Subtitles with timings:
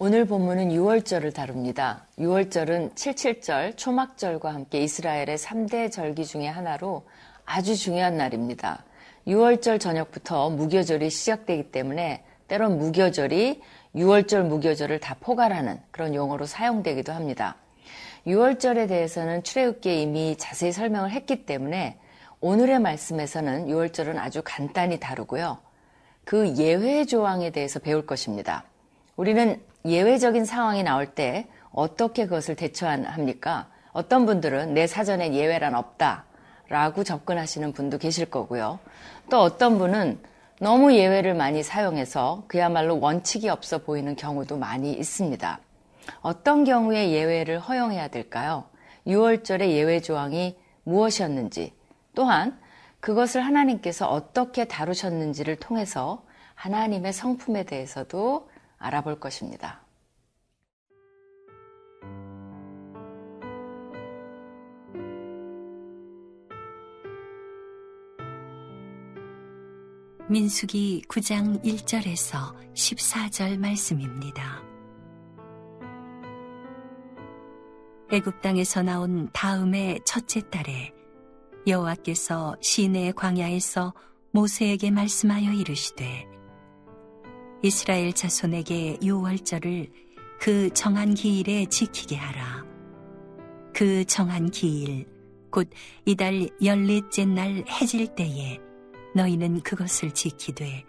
[0.00, 2.06] 오늘 본문은 6월절을 다룹니다.
[2.20, 7.04] 6월절은 77절, 초막절과 함께 이스라엘의 3대 절기 중의 하나로
[7.44, 8.84] 아주 중요한 날입니다.
[9.26, 13.60] 6월절 저녁부터 무교절이 시작되기 때문에 때론 무교절이
[13.96, 17.56] 6월절 무교절을 다 포괄하는 그런 용어로 사용되기도 합니다.
[18.24, 21.98] 6월절에 대해서는 출애굽기에 이미 자세히 설명을 했기 때문에
[22.40, 25.58] 오늘의 말씀에서는 6월절은 아주 간단히 다루고요.
[26.24, 28.62] 그 예외 조항에 대해서 배울 것입니다.
[29.16, 33.68] 우리는 예외적인 상황이 나올 때 어떻게 그것을 대처합니까?
[33.92, 36.24] 어떤 분들은 내 사전에 예외란 없다
[36.68, 38.78] 라고 접근하시는 분도 계실 거고요.
[39.30, 40.20] 또 어떤 분은
[40.60, 45.60] 너무 예외를 많이 사용해서 그야말로 원칙이 없어 보이는 경우도 많이 있습니다.
[46.20, 48.64] 어떤 경우에 예외를 허용해야 될까요?
[49.06, 51.72] 6월절의 예외 조항이 무엇이었는지,
[52.14, 52.58] 또한
[53.00, 56.22] 그것을 하나님께서 어떻게 다루셨는지를 통해서
[56.54, 59.82] 하나님의 성품에 대해서도 알아볼 것입니다.
[70.30, 74.62] 민숙이 9장 1절에서 14절 말씀입니다.
[78.12, 80.92] 애굽 땅에서 나온 다음의 첫째 달에
[81.66, 83.94] 여호와께서 시내 광야에서
[84.32, 86.27] 모세에게 말씀하여 이르시되
[87.62, 89.88] 이스라엘 자손에게 유월절을
[90.40, 92.64] 그 정한 기일에 지키게 하라.
[93.74, 95.06] 그 정한 기일
[95.50, 95.68] 곧
[96.04, 98.60] 이달 열넷째 날 해질 때에
[99.14, 100.84] 너희는 그것을 지키되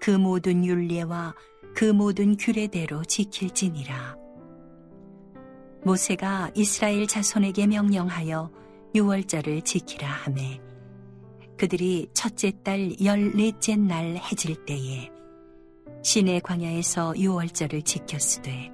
[0.00, 1.34] 그 모든 율례와
[1.74, 4.16] 그 모든 규례대로 지킬지니라.
[5.84, 8.50] 모세가 이스라엘 자손에게 명령하여
[8.94, 10.60] 유월절을 지키라 하매
[11.58, 15.10] 그들이 첫째 달 열넷째 날 해질 때에
[16.02, 18.70] 시내 광야에서 유월절을 지켰으되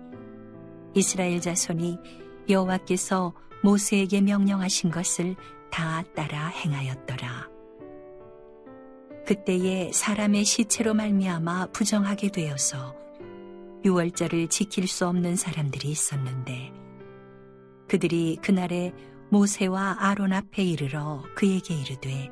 [0.95, 1.99] 이스라엘 자손이
[2.49, 5.35] 여호와께서 모세에게 명령하신 것을
[5.71, 7.49] 다 따라 행하였더라.
[9.27, 12.95] 그때에 사람의 시체로 말미암아 부정하게 되어서
[13.85, 16.73] 유월절을 지킬 수 없는 사람들이 있었는데
[17.89, 18.93] 그들이 그날에
[19.31, 22.31] 모세와 아론 앞에 이르러 그에게 이르되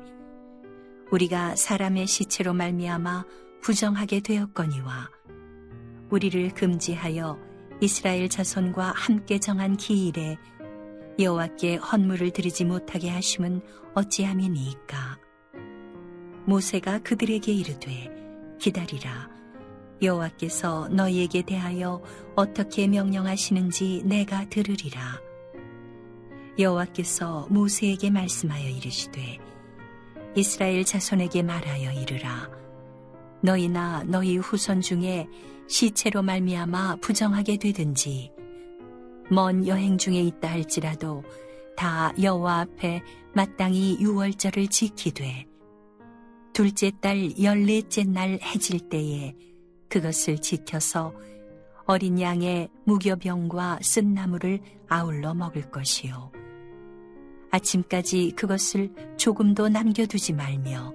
[1.11, 3.25] 우리가 사람의 시체로 말미암아
[3.65, 5.09] 부정하게 되었거니와
[6.11, 7.39] 우리를 금지하여
[7.81, 10.37] 이스라엘 자손과 함께 정한 기일에
[11.17, 13.61] 여호와께 헌물을 드리지 못하게 하심은
[13.95, 15.17] 어찌함이니이까?
[16.45, 18.11] 모세가 그들에게 이르되
[18.59, 19.31] 기다리라.
[19.99, 22.03] 여호와께서 너희에게 대하여
[22.35, 25.19] 어떻게 명령하시는지 내가 들으리라.
[26.59, 29.39] 여호와께서 모세에게 말씀하여 이르시되
[30.35, 32.64] 이스라엘 자손에게 말하여 이르라
[33.41, 35.27] 너희나 너희 후손 중에
[35.67, 38.31] 시체로 말미암아 부정하게 되든지
[39.31, 41.23] 먼 여행 중에 있다 할지라도
[41.75, 43.01] 다 여호와 앞에
[43.33, 45.45] 마땅히 유월절을 지키되
[46.53, 49.35] 둘째 달 열넷째 날 해질 때에
[49.89, 51.13] 그것을 지켜서
[51.85, 56.31] 어린 양의 무교병과 쓴 나무를 아울러 먹을 것이요.
[57.51, 60.93] 아침까지 그것을 조금도 남겨두지 말며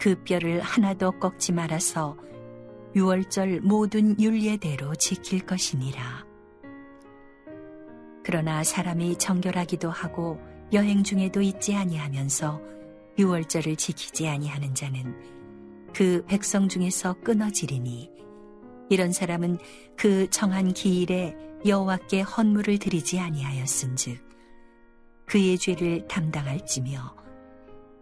[0.00, 2.16] 그 뼈를 하나도 꺾지 말아서
[2.94, 6.24] 유월절 모든 윤례대로 지킬 것이니라.
[8.24, 10.38] 그러나 사람이 정결하기도 하고
[10.72, 12.60] 여행 중에도 있지 아니하면서
[13.18, 15.14] 유월절을 지키지 아니하는 자는
[15.92, 18.10] 그 백성 중에서 끊어지리니
[18.90, 19.58] 이런 사람은
[19.96, 21.36] 그 정한 기일에
[21.66, 24.22] 여호와께 헌물을 드리지 아니하였은즉
[25.26, 27.23] 그의 죄를 담당할지며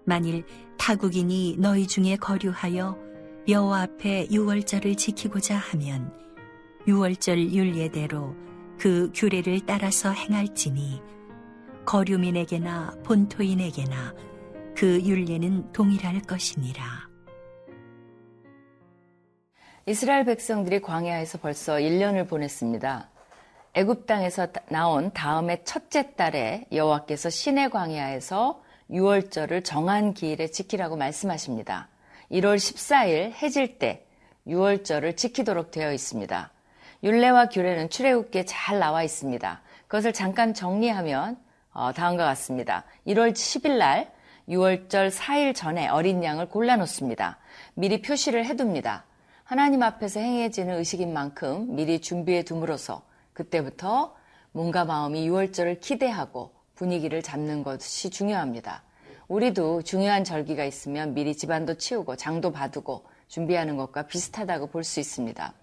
[0.04, 0.44] 만일
[0.78, 2.98] 타국인이 너희 중에 거류하여
[3.48, 6.12] 여호와 앞에 유월절을 지키고자 하면
[6.86, 8.34] 유월절 윤례대로
[8.78, 11.00] 그 규례를 따라서 행할지니
[11.84, 14.14] 거류민에게나 본토인에게나
[14.76, 16.82] 그 윤례는 동일할 것이니라.
[19.86, 23.10] 이스라엘 백성들이 광야에서 벌써 1년을 보냈습니다.
[23.74, 31.88] 애굽 땅에서 나온 다음에 첫째 달에 여호와께서 시내 광야에서 6월절을 정한 기일에 지키라고 말씀하십니다.
[32.30, 34.06] 1월 14일 해질 때
[34.46, 36.50] 6월절을 지키도록 되어 있습니다.
[37.02, 39.62] 율례와 규례는 출애굽기에 잘 나와 있습니다.
[39.88, 41.36] 그것을 잠깐 정리하면
[41.72, 42.84] 어, 다음과 같습니다.
[43.06, 44.12] 1월 10일 날
[44.48, 47.38] 6월절 4일 전에 어린 양을 골라놓습니다.
[47.74, 49.04] 미리 표시를 해둡니다.
[49.44, 53.02] 하나님 앞에서 행해지는 의식인 만큼 미리 준비해 둠으로써
[53.32, 54.14] 그때부터
[54.52, 58.82] 몸과 마음이 6월절을 기대하고 분위기를 잡는 것이 중요합니다.
[59.28, 65.54] 우리도 중요한 절기가 있으면 미리 집안도 치우고 장도 봐두고 준비하는 것과 비슷하다고 볼 수 있습니다.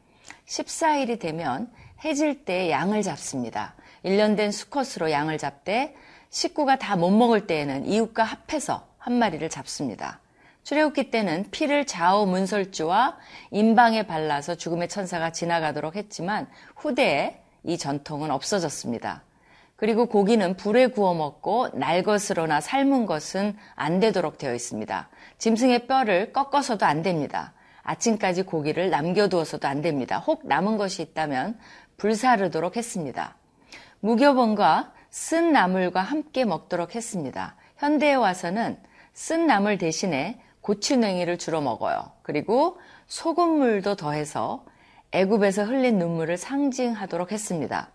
[0.48, 1.69] 14일이 되면
[2.06, 3.75] 해질 때 양을 잡습니다.
[4.06, 5.94] 1년 된 수컷으로 양을 잡되
[6.30, 10.21] 식구가 다 못 먹을 때에는 이웃과 합해서 한 마리를 잡습니다.
[10.63, 13.18] 출애굽기 때는 피를 좌우 문설주와
[13.51, 19.24] 임방에 발라서 죽음의 천사가 지나가도록 했지만 후대에 이 전통은 없어졌습니다.
[19.80, 25.08] 그리고 고기는 불에 구워 먹고 날 것으로나 삶은 것은 안 되도록 되어 있습니다.
[25.38, 27.54] 짐승의 뼈를 꺾어서도 안 됩니다.
[27.84, 30.20] 아침까지 고기를 남겨두어서도 안 됩니다.
[30.20, 31.58] 혹 남은 것이 있다면
[31.96, 33.38] 불사르도록 했습니다.
[34.02, 37.56] 무교본과 쓴 나물과 함께 먹도록 했습니다.
[37.78, 38.78] 현대에 와서는
[39.14, 42.12] 쓴 나물 대신에 고추냉이를 주로 먹어요.
[42.22, 42.78] 그리고
[43.08, 44.66] 소금물도 더해서
[45.14, 47.92] 애굽에서 흘린 눈물을 상징하도록 했습니다.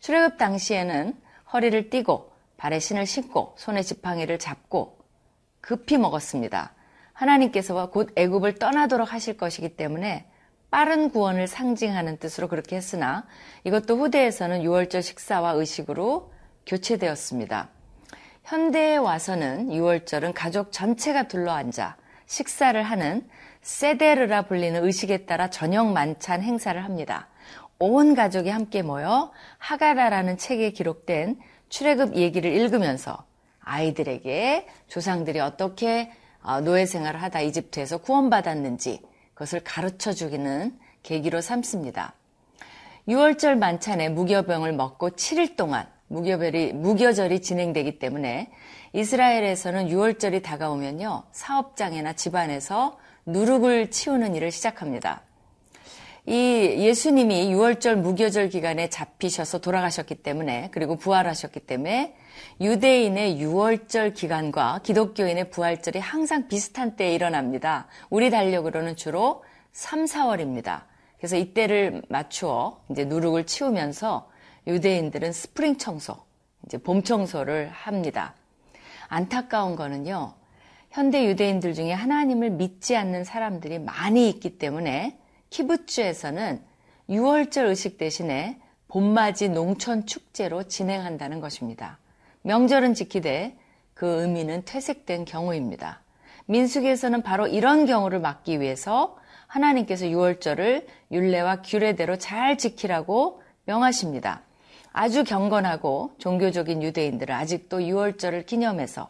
[0.00, 1.14] 출애굽 당시에는
[1.52, 4.98] 허리를 띠고 발에 신을 신고 손에 지팡이를 잡고
[5.60, 6.72] 급히 먹었습니다.
[7.12, 10.26] 하나님께서 곧 애굽을 떠나도록 하실 것이기 때문에
[10.70, 13.26] 빠른 구원을 상징하는 뜻으로 그렇게 했으나
[13.64, 16.32] 이것도 후대에서는 6월절 식사와 의식으로
[16.66, 17.70] 교체되었습니다.
[18.44, 21.96] 현대에 와서는 6월절은 가족 전체가 둘러앉아
[22.26, 23.28] 식사를 하는
[23.62, 27.28] 세데르라 불리는 의식에 따라 저녁 만찬 행사를 합니다.
[27.80, 31.38] 온 가족이 함께 모여 하가라라는 책에 기록된
[31.68, 33.24] 출애굽 얘기를 읽으면서
[33.60, 36.10] 아이들에게 조상들이 어떻게
[36.42, 39.02] 어, 노예 생활을 하다 이집트에서 구원받았는지
[39.34, 42.14] 그것을 가르쳐 주기는 계기로 삼습니다.
[43.06, 48.50] 6월절 만찬에 무교병을 먹고 7일 동안 무교절이, 무교절이 진행되기 때문에
[48.92, 55.22] 이스라엘에서는 6월절이 다가오면요, 사업장이나 집안에서 누룩을 치우는 일을 시작합니다.
[56.28, 62.14] 이 예수님이 6월절 무교절 기간에 잡히셔서 돌아가셨기 때문에 그리고 부활하셨기 때문에
[62.60, 67.86] 유대인의 6월절 기간과 기독교인의 부활절이 항상 비슷한 때에 일어납니다.
[68.10, 69.42] 우리 달력으로는 주로
[69.72, 70.82] 3, 4월입니다.
[71.16, 74.30] 그래서 이때를 맞추어 이제 누룩을 치우면서
[74.66, 76.14] 유대인들은 스프링 청소,
[76.66, 78.34] 이제 봄 청소를 합니다.
[79.08, 80.34] 안타까운 거는요.
[80.90, 85.18] 현대 유대인들 중에 하나님을 믿지 않는 사람들이 많이 있기 때문에
[85.50, 86.62] 키부츠에서는
[87.08, 91.98] 6월절 의식 대신에 봄맞이 농촌 축제로 진행한다는 것입니다.
[92.42, 93.56] 명절은 지키되
[93.94, 96.02] 그 의미는 퇴색된 경우입니다.
[96.46, 104.42] 민숙에서는 바로 이런 경우를 막기 위해서 하나님께서 6월절을 율례와 규례대로 잘 지키라고 명하십니다.
[104.92, 109.08] 아주 경건하고 종교적인 유대인들은 아직도 6월절을 기념해서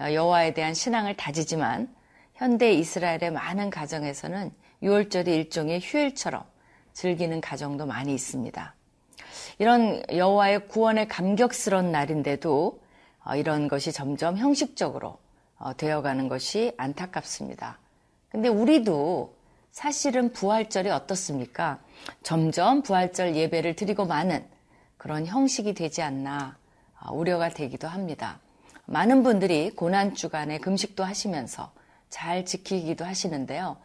[0.00, 1.88] 여호와에 대한 신앙을 다지지만
[2.34, 4.52] 현대 이스라엘의 많은 가정에서는
[4.82, 6.44] 6월절이 일종의 휴일처럼
[6.92, 8.74] 즐기는 가정도 많이 있습니다.
[9.58, 12.80] 이런 여호와의 구원의 감격스러운 날인데도
[13.24, 15.18] 어, 이런 것이 점점 형식적으로
[15.58, 17.78] 어, 되어가는 것이 안타깝습니다.
[18.28, 19.34] 근데 우리도
[19.72, 21.80] 사실은 부활절이 어떻습니까?
[22.22, 24.46] 점점 부활절 예배를 드리고 마는
[24.96, 26.56] 그런 형식이 되지 않나
[27.00, 28.40] 어, 우려가 되기도 합니다.
[28.86, 31.72] 많은 분들이 고난 주간에 금식도 하시면서
[32.08, 33.76] 잘 지키기도 하시는데요.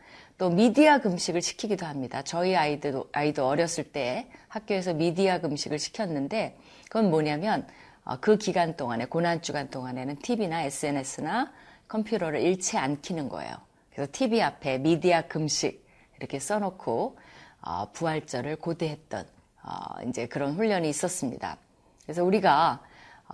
[0.42, 2.24] 또 미디어 금식을 시키기도 합니다.
[2.24, 7.68] 저희 아이도, 아이도 어렸을 때 학교에서 미디어 금식을 시켰는데 그건 뭐냐면
[8.04, 11.52] 어, 그 기간 동안에, 고난 주간 동안에는 TV나 SNS나
[11.88, 13.54] 컴퓨터를 잃지 않기는 거예요.
[13.94, 17.20] 그래서 TV 앞에 미디어 금식 이렇게 써놓고
[17.62, 19.28] 어, 부활절을 고대했던
[19.62, 21.58] 어, 이제 그런 훈련이 있었습니다.
[22.02, 22.82] 그래서 우리가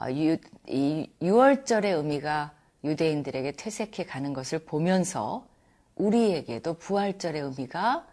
[0.09, 0.35] 유,
[0.67, 2.51] 이 6월절의 의미가
[2.83, 5.47] 유대인들에게 퇴색해 가는 것을 보면서
[5.97, 8.07] 우리에게도 부활절의 의미가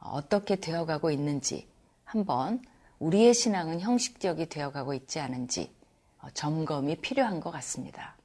[0.00, 1.66] 어떻게 되어가고 있는지
[2.04, 2.62] 한번
[2.98, 5.70] 우리의 신앙은 형식적이 되어가고 있지 않은지
[6.34, 8.16] 점검이 필요한 것 같습니다.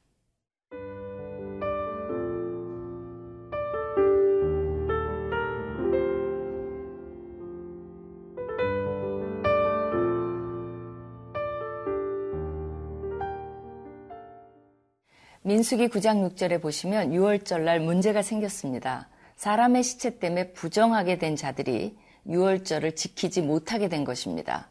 [15.62, 19.08] 민수기 9장 6절에 보시면 6월절 날 문제가 생겼습니다.
[19.36, 24.70] 사람의 시체 때문에 부정하게 된 자들이 6월절을 지키지 못하게 된 것입니다.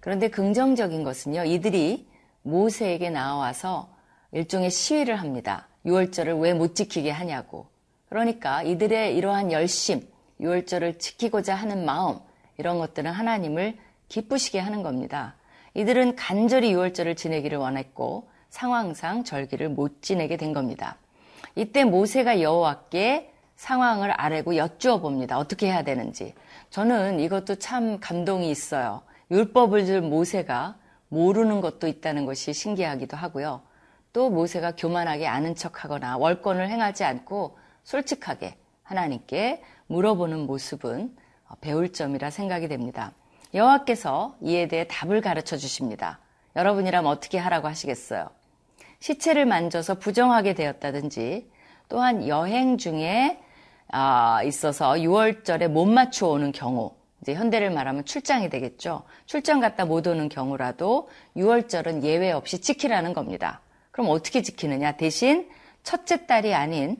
[0.00, 2.06] 그런데 긍정적인 것은요, 이들이
[2.42, 3.88] 모세에게 나와서
[4.32, 5.68] 일종의 시위를 합니다.
[5.86, 7.68] 6월절을 왜 못 지키게 하냐고.
[8.10, 10.06] 그러니까 이들의 이러한 열심,
[10.42, 12.18] 6월절을 지키고자 하는 마음,
[12.58, 13.78] 이런 것들은 하나님을
[14.10, 15.34] 기쁘시게 하는 겁니다.
[15.72, 20.96] 이들은 간절히 6월절을 지내기를 원했고 상황상 절기를 못 지내게 된 겁니다.
[21.56, 25.36] 이때 모세가 여호와께 상황을 아래고 여쭈어 봅니다.
[25.36, 26.34] 어떻게 해야 되는지.
[26.70, 29.02] 저는 이것도 참 감동이 있어요.
[29.30, 30.76] 율법을 줄 모세가
[31.08, 33.60] 모르는 것도 있다는 것이 신기하기도 하고요.
[34.14, 41.14] 또 모세가 교만하게 아는 척하거나 월권을 행하지 않고 솔직하게 하나님께 물어보는 모습은
[41.60, 43.12] 배울 점이라 생각이 됩니다.
[43.52, 46.20] 여호와께서 이에 대해 답을 가르쳐 주십니다.
[46.56, 48.30] 여러분이라면 어떻게 하라고 하시겠어요?
[49.00, 51.50] 시체를 만져서 부정하게 되었다든지
[51.88, 53.38] 또한 여행 중에
[53.88, 59.02] 아, 있어서 6월절에 못 맞추어 오는 경우 이제 현대를 말하면 출장이 되겠죠.
[59.26, 63.60] 출장 갔다 못 오는 경우라도 6월절은 예외 없이 지키라는 겁니다.
[63.92, 64.92] 그럼 어떻게 지키느냐?
[64.92, 65.48] 대신
[65.82, 66.96] 첫째 딸이 아닌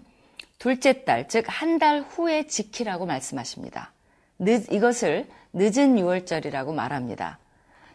[0.58, 3.92] 둘째 딸, 즉 한 달 후에 지키라고 말씀하십니다.
[4.38, 7.38] 늦, 이것을 늦은 6월절이라고 말합니다.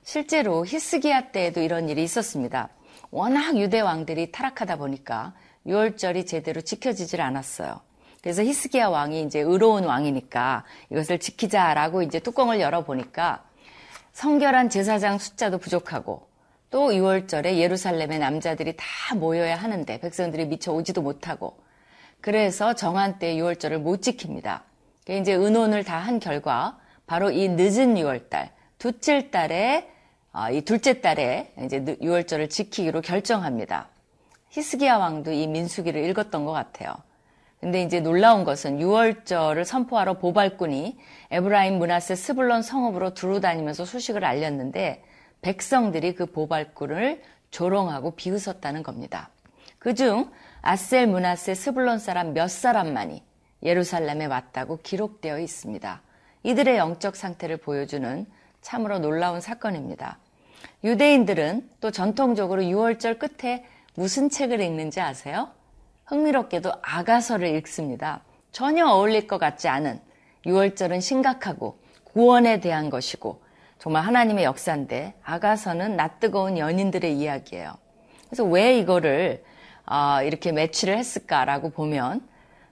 [0.03, 2.70] 실제로 히스기야 때에도 이런 일이 있었습니다.
[3.11, 5.33] 워낙 유대 왕들이 타락하다 보니까
[5.67, 7.81] 6월절이 제대로 지켜지질 않았어요.
[8.21, 13.43] 그래서 히스기야 왕이 이제 의로운 왕이니까 이것을 지키자라고 이제 뚜껑을 열어보니까
[14.13, 16.27] 성결한 제사장 숫자도 부족하고
[16.69, 21.57] 또 6월절에 예루살렘의 남자들이 다 모여야 하는데 백성들이 미처 오지도 못하고
[22.21, 24.61] 그래서 정한 때 6월절을 못 지킵니다.
[25.09, 30.00] 이제 의논을 다 한 결과 바로 이 늦은 6월달, 둘째 달에 아,
[30.51, 33.89] 이 둘째 달에 이제 6월절을 지키기로 결정합니다.
[34.50, 36.93] 히스기야 왕도 이 민수기를 읽었던 것 같아요.
[37.59, 40.97] 근데 이제 놀라운 것은 6월절을 선포하러 보발꾼이
[41.29, 45.03] 에브라임 문하세 스불론 성읍으로 두루 다니면서 소식을 알렸는데
[45.41, 47.21] 백성들이 그 보발꾼을
[47.51, 49.29] 조롱하고 비웃었다는 겁니다.
[49.79, 53.23] 그중 아셀 문하세 스불론 사람 몇 사람만이
[53.63, 56.01] 예루살렘에 왔다고 기록되어 있습니다.
[56.43, 58.25] 이들의 영적 상태를 보여주는
[58.61, 60.19] 참으로 놀라운 사건입니다.
[60.83, 63.65] 유대인들은 또 전통적으로 6월절 끝에
[63.95, 65.49] 무슨 책을 읽는지 아세요?
[66.05, 68.21] 흥미롭게도 아가서를 읽습니다.
[68.51, 69.99] 전혀 어울릴 것 같지 않은
[70.45, 73.41] 6월절은 심각하고 구원에 대한 것이고
[73.79, 77.73] 정말 하나님의 역사인데 아가서는 낯뜨거운 연인들의 이야기예요.
[78.25, 79.43] 그래서 왜 이거를
[79.85, 82.21] 어, 이렇게 매치를 했을까라고 보면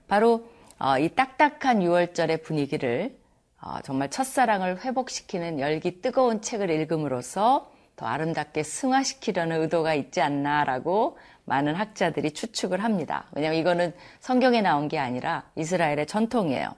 [0.08, 3.19] 바로 어, 이 딱딱한 6월절의 분위기를
[3.62, 11.74] 어, 정말 첫사랑을 회복시키는 열기 뜨거운 책을 읽음으로써 더 아름답게 승화시키려는 의도가 있지 않나라고 많은
[11.74, 13.26] 학자들이 추측을 합니다.
[13.32, 16.74] 왜냐하면 이거는 성경에 나온 게 아니라 이스라엘의 전통이에요.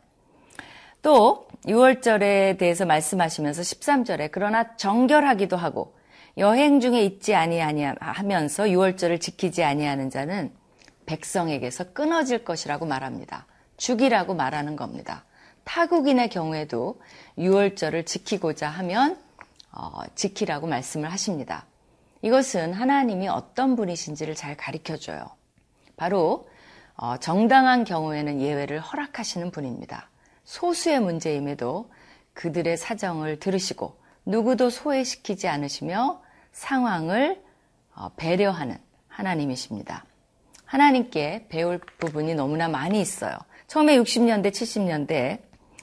[1.02, 5.94] 또 6월절에 대해서 말씀하시면서 13절에 그러나 정결하기도 하고
[6.38, 10.52] 여행 중에 있지 아니하면서 6월절을 지키지 아니하는 자는
[11.06, 13.46] 백성에게서 끊어질 것이라고 말합니다.
[13.76, 15.24] 죽이라고 말하는 겁니다.
[15.64, 17.00] 타국인의 경우에도
[17.38, 19.18] 6월절을 지키고자 하면
[19.70, 21.64] 어, 지키라고 말씀을 하십니다.
[22.22, 25.30] 이것은 하나님이 어떤 분이신지를 잘 가르쳐 줘요.
[25.96, 26.48] 바로
[26.96, 30.08] 어, 정당한 경우에는 예외를 허락하시는 분입니다.
[30.44, 31.90] 소수의 문제임에도
[32.34, 37.42] 그들의 사정을 들으시고 누구도 소외시키지 않으시며 상황을
[37.94, 38.78] 어, 배려하는
[39.08, 40.04] 하나님이십니다.
[40.64, 43.36] 하나님께 배울 부분이 너무나 많이 있어요.
[43.66, 45.40] 처음에 60년대, 70년대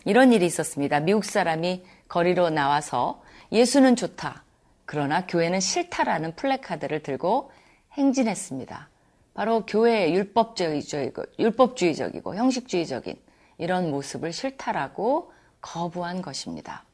[0.10, 1.02] 이런 일이 있었습니다.
[1.02, 4.44] 미국 사람이 거리로 나와서 예수는 좋다.
[4.86, 7.52] 그러나 교회는 싫다라는 플래카드를 들고
[7.92, 8.90] 행진했습니다.
[9.36, 13.22] 바로 교회의 율법주의적이고, 율법주의적이고 형식주의적인
[13.60, 16.86] 이런 모습을 싫다라고 거부한 것입니다.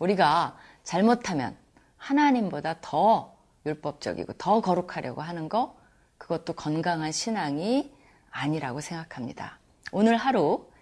[0.00, 1.56] 우리가 잘못하면
[1.96, 5.76] 하나님보다 더 율법적이고 더 거룩하려고 하는 거
[6.18, 7.94] 그것도 건강한 신앙이
[8.32, 9.60] 아니라고 생각합니다.
[9.92, 10.73] 오늘 하루 어,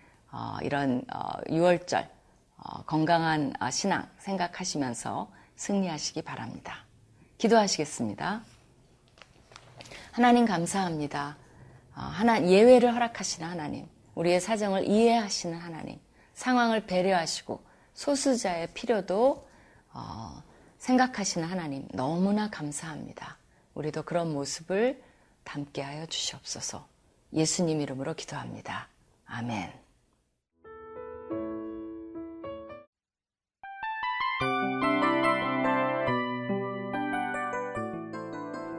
[0.63, 1.05] 이런
[1.49, 2.09] 6월절 어,
[2.57, 6.85] 어, 건강한 신앙 생각하시면서 승리하시기 바랍니다.
[7.39, 8.43] 기도하시겠습니다.
[10.13, 11.37] 하나님 감사합니다.
[11.93, 15.99] 하나 예외를 허락하시는 하나님, 우리의 사정을 이해하시는 하나님,
[16.35, 17.63] 상황을 배려하시고
[17.95, 19.49] 소수자의 필요도
[20.79, 23.37] 생각하시는 하나님 너무나 감사합니다.
[23.75, 25.03] 우리도 그런 모습을
[25.45, 26.87] 담게 하여 주시옵소서.
[27.33, 28.89] 예수님 이름으로 기도합니다.
[29.27, 29.82] 아멘.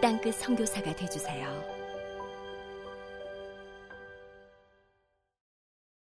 [0.00, 1.75] 땅끝 성교사가 되주세요